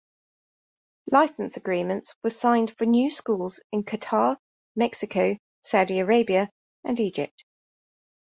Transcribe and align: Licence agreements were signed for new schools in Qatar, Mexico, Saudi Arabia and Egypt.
Licence 1.11 1.57
agreements 1.57 2.15
were 2.23 2.31
signed 2.31 2.75
for 2.75 2.85
new 2.85 3.11
schools 3.11 3.61
in 3.71 3.83
Qatar, 3.83 4.35
Mexico, 4.75 5.37
Saudi 5.61 5.99
Arabia 5.99 6.49
and 6.83 6.99
Egypt. 6.99 7.45